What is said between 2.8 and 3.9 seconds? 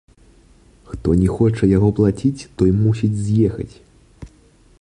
мусіць з'ехаць.